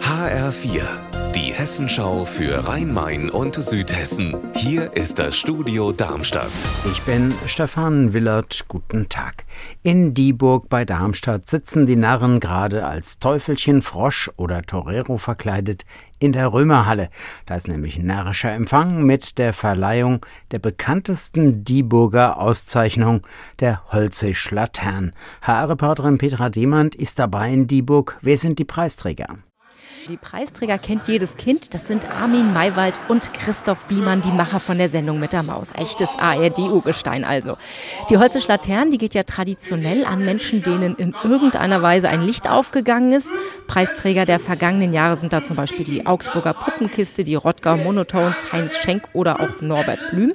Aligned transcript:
HR4, 0.00 1.13
die 1.34 1.52
Hessenschau 1.52 2.24
für 2.24 2.68
Rhein-Main 2.68 3.28
und 3.28 3.56
Südhessen. 3.56 4.36
Hier 4.54 4.92
ist 4.92 5.18
das 5.18 5.36
Studio 5.36 5.90
Darmstadt. 5.90 6.52
Ich 6.92 7.02
bin 7.02 7.34
Stefan 7.46 8.12
Willert. 8.12 8.66
Guten 8.68 9.08
Tag. 9.08 9.44
In 9.82 10.14
Dieburg 10.14 10.68
bei 10.68 10.84
Darmstadt 10.84 11.48
sitzen 11.48 11.86
die 11.86 11.96
Narren 11.96 12.38
gerade 12.38 12.86
als 12.86 13.18
Teufelchen, 13.18 13.82
Frosch 13.82 14.30
oder 14.36 14.62
Torero 14.62 15.18
verkleidet 15.18 15.84
in 16.20 16.30
der 16.30 16.52
Römerhalle. 16.52 17.08
Da 17.46 17.56
ist 17.56 17.66
nämlich 17.66 17.98
närrischer 17.98 18.52
Empfang 18.52 19.02
mit 19.02 19.36
der 19.38 19.52
Verleihung 19.54 20.24
der 20.52 20.60
bekanntesten 20.60 21.64
Dieburger 21.64 22.38
Auszeichnung, 22.38 23.22
der 23.58 23.82
Holzig-Latern. 23.90 25.12
HR-Reporterin 25.42 26.18
Petra 26.18 26.48
Demand 26.48 26.94
ist 26.94 27.18
dabei 27.18 27.52
in 27.52 27.66
Dieburg. 27.66 28.18
Wer 28.22 28.38
sind 28.38 28.60
die 28.60 28.64
Preisträger? 28.64 29.38
Die 30.08 30.16
Preisträger 30.18 30.76
kennt 30.76 31.08
jedes 31.08 31.38
Kind. 31.38 31.72
Das 31.72 31.86
sind 31.86 32.10
Armin 32.10 32.52
Maywald 32.52 33.00
und 33.08 33.32
Christoph 33.32 33.86
Biemann, 33.86 34.20
die 34.20 34.32
Macher 34.32 34.60
von 34.60 34.76
der 34.76 34.90
Sendung 34.90 35.18
mit 35.18 35.32
der 35.32 35.42
Maus. 35.42 35.72
Echtes 35.74 36.10
ARD-Urgestein 36.18 37.24
also. 37.24 37.56
Die 38.10 38.18
Holzische 38.18 38.48
Laterne, 38.48 38.90
die 38.90 38.98
geht 38.98 39.14
ja 39.14 39.22
traditionell 39.22 40.04
an 40.04 40.22
Menschen, 40.24 40.62
denen 40.62 40.94
in 40.96 41.14
irgendeiner 41.24 41.80
Weise 41.80 42.10
ein 42.10 42.22
Licht 42.22 42.50
aufgegangen 42.50 43.12
ist. 43.12 43.28
Preisträger 43.66 44.26
der 44.26 44.40
vergangenen 44.40 44.92
Jahre 44.92 45.16
sind 45.16 45.32
da 45.32 45.42
zum 45.42 45.56
Beispiel 45.56 45.86
die 45.86 46.04
Augsburger 46.04 46.52
Puppenkiste, 46.52 47.24
die 47.24 47.34
Rottgau 47.34 47.78
Monotones, 47.78 48.52
Heinz 48.52 48.76
Schenk 48.76 49.08
oder 49.14 49.40
auch 49.40 49.62
Norbert 49.62 50.10
Blüm. 50.10 50.34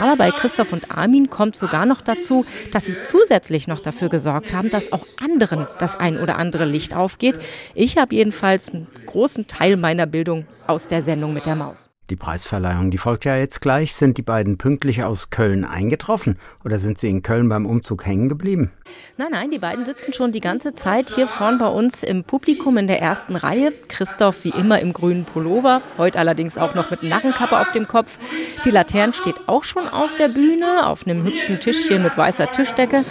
Aber 0.00 0.16
bei 0.16 0.30
Christoph 0.30 0.72
und 0.72 0.96
Armin 0.96 1.28
kommt 1.28 1.56
sogar 1.56 1.84
noch 1.84 2.00
dazu, 2.00 2.46
dass 2.72 2.86
sie 2.86 2.96
zusätzlich 3.08 3.68
noch 3.68 3.80
dafür 3.80 4.08
gesorgt 4.08 4.54
haben, 4.54 4.70
dass 4.70 4.92
auch 4.92 5.04
anderen 5.22 5.66
das 5.78 6.00
ein 6.00 6.18
oder 6.18 6.38
andere 6.38 6.64
Licht 6.64 6.96
aufgeht. 6.96 7.38
Ich 7.74 7.98
habe 7.98 8.14
jedenfalls 8.14 8.70
großen 9.06 9.46
Teil 9.46 9.76
meiner 9.76 10.06
Bildung 10.06 10.46
aus 10.66 10.88
der 10.88 11.02
Sendung 11.02 11.34
mit 11.34 11.46
der 11.46 11.56
Maus. 11.56 11.90
Die 12.10 12.16
Preisverleihung, 12.16 12.90
die 12.90 12.98
folgt 12.98 13.24
ja 13.24 13.36
jetzt 13.36 13.60
gleich. 13.60 13.94
Sind 13.94 14.18
die 14.18 14.22
beiden 14.22 14.58
pünktlich 14.58 15.04
aus 15.04 15.30
Köln 15.30 15.64
eingetroffen 15.64 16.38
oder 16.64 16.80
sind 16.80 16.98
sie 16.98 17.08
in 17.08 17.22
Köln 17.22 17.48
beim 17.48 17.66
Umzug 17.66 18.04
hängen 18.04 18.28
geblieben? 18.28 18.72
Nein, 19.16 19.28
nein, 19.30 19.50
die 19.52 19.60
beiden 19.60 19.84
sitzen 19.84 20.12
schon 20.12 20.32
die 20.32 20.40
ganze 20.40 20.74
Zeit 20.74 21.08
hier 21.10 21.28
vorn 21.28 21.58
bei 21.58 21.68
uns 21.68 22.02
im 22.02 22.24
Publikum 22.24 22.78
in 22.78 22.88
der 22.88 23.00
ersten 23.00 23.36
Reihe. 23.36 23.70
Christoph 23.86 24.42
wie 24.42 24.50
immer 24.50 24.80
im 24.80 24.92
grünen 24.92 25.24
Pullover, 25.24 25.82
heute 25.98 26.18
allerdings 26.18 26.58
auch 26.58 26.74
noch 26.74 26.90
mit 26.90 27.04
Narrenkappe 27.04 27.56
auf 27.56 27.70
dem 27.70 27.86
Kopf. 27.86 28.18
Die 28.64 28.70
Laterne 28.72 29.12
steht 29.12 29.48
auch 29.48 29.62
schon 29.62 29.86
auf 29.86 30.16
der 30.16 30.28
Bühne, 30.28 30.88
auf 30.88 31.06
einem 31.06 31.22
hübschen 31.22 31.60
Tischchen 31.60 32.02
mit 32.02 32.18
weißer 32.18 32.50
Tischdecke. 32.50 33.04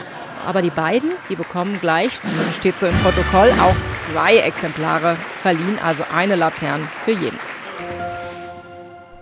Aber 0.45 0.61
die 0.61 0.69
beiden, 0.69 1.11
die 1.29 1.35
bekommen 1.35 1.77
gleich, 1.81 2.19
steht 2.57 2.79
so 2.79 2.87
im 2.87 2.95
Protokoll, 2.95 3.51
auch 3.61 3.75
zwei 4.11 4.37
Exemplare 4.37 5.15
verliehen, 5.41 5.77
also 5.83 6.03
eine 6.15 6.35
Laterne 6.35 6.83
für 7.05 7.11
jeden. 7.11 7.37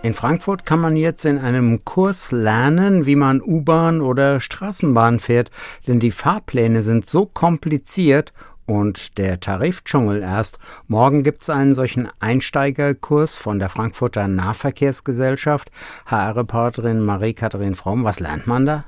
In 0.00 0.14
Frankfurt 0.14 0.64
kann 0.64 0.78
man 0.78 0.96
jetzt 0.96 1.24
in 1.24 1.38
einem 1.38 1.84
Kurs 1.84 2.30
lernen, 2.30 3.04
wie 3.04 3.16
man 3.16 3.42
U-Bahn 3.42 4.00
oder 4.00 4.38
Straßenbahn 4.38 5.18
fährt, 5.18 5.50
denn 5.88 5.98
die 5.98 6.12
Fahrpläne 6.12 6.84
sind 6.84 7.04
so 7.04 7.26
kompliziert 7.26 8.32
und 8.64 9.18
der 9.18 9.40
Tarifdschungel 9.40 10.22
erst. 10.22 10.60
Morgen 10.86 11.24
gibt 11.24 11.42
es 11.42 11.50
einen 11.50 11.74
solchen 11.74 12.08
Einsteigerkurs 12.20 13.36
von 13.36 13.58
der 13.58 13.70
Frankfurter 13.70 14.28
Nahverkehrsgesellschaft. 14.28 15.72
HR-Reporterin 16.06 17.00
Marie-Katharin 17.00 17.74
Fromm, 17.74 18.04
was 18.04 18.20
lernt 18.20 18.46
man 18.46 18.66
da? 18.66 18.84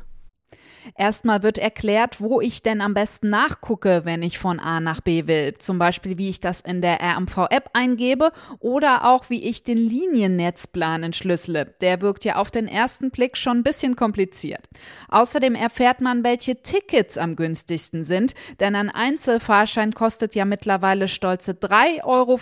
Erstmal 0.97 1.43
wird 1.43 1.59
erklärt, 1.59 2.21
wo 2.21 2.41
ich 2.41 2.63
denn 2.63 2.81
am 2.81 2.95
besten 2.95 3.31
nachgucke, 3.31 4.03
wenn 4.05 4.23
ich 4.23 4.39
von 4.39 4.61
A 4.61 4.81
nach 4.81 5.01
B 5.01 5.27
will. 5.27 5.55
Zum 5.59 5.79
Beispiel, 5.79 6.19
wie 6.19 6.29
ich 6.29 6.41
das 6.41 6.61
in 6.61 6.81
der 6.81 7.01
RMV-App 7.01 7.71
eingebe 7.73 8.33
oder 8.59 9.05
auch, 9.05 9.31
wie 9.31 9.45
ich 9.45 9.63
den 9.63 9.79
Liniennetzplan 9.79 11.03
entschlüssele. 11.03 11.75
Der 11.81 12.01
wirkt 12.01 12.25
ja 12.25 12.37
auf 12.37 12.51
den 12.51 12.69
ersten 12.69 13.11
Blick 13.11 13.37
schon 13.37 13.59
ein 13.59 13.63
bisschen 13.63 13.97
kompliziert. 13.97 14.69
Außerdem 15.09 15.55
erfährt 15.55 16.01
man, 16.01 16.25
welche 16.25 16.63
Tickets 16.63 17.19
am 17.19 17.37
günstigsten 17.37 18.05
sind, 18.05 18.35
denn 18.59 18.75
ein 18.75 18.91
Einzelfahrschein 18.91 19.93
kostet 19.93 20.35
ja 20.35 20.45
mittlerweile 20.45 21.09
stolze 21.09 21.53
3,40 21.53 22.05
Euro. 22.05 22.39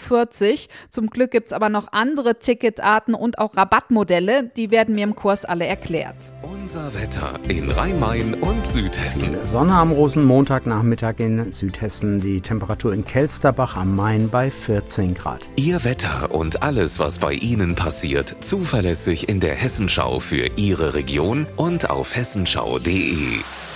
Zum 0.90 1.10
Glück 1.10 1.30
gibt 1.30 1.48
es 1.48 1.52
aber 1.52 1.68
noch 1.68 1.92
andere 1.92 2.38
Ticketarten 2.38 3.14
und 3.14 3.38
auch 3.38 3.56
Rabattmodelle. 3.56 4.44
Die 4.56 4.70
werden 4.70 4.94
mir 4.94 5.04
im 5.04 5.14
Kurs 5.14 5.44
alle 5.44 5.66
erklärt. 5.66 6.16
Unser 6.42 6.94
Wetter 6.94 7.38
in 7.48 7.70
Rhein-Main 7.70 8.27
und 8.34 8.66
Südhessen. 8.66 9.36
Sonne 9.44 9.74
am 9.74 9.92
Rosenmontagnachmittag 9.92 11.14
in 11.18 11.52
Südhessen. 11.52 12.20
Die 12.20 12.40
Temperatur 12.40 12.92
in 12.92 13.04
Kelsterbach 13.04 13.76
am 13.76 13.94
Main 13.94 14.28
bei 14.28 14.50
14 14.50 15.14
Grad. 15.14 15.48
Ihr 15.56 15.84
Wetter 15.84 16.30
und 16.30 16.62
alles, 16.62 16.98
was 16.98 17.18
bei 17.18 17.32
Ihnen 17.32 17.74
passiert, 17.74 18.36
zuverlässig 18.40 19.28
in 19.28 19.40
der 19.40 19.54
Hessenschau 19.54 20.20
für 20.20 20.50
Ihre 20.56 20.94
Region 20.94 21.46
und 21.56 21.90
auf 21.90 22.16
hessenschau.de. 22.16 23.67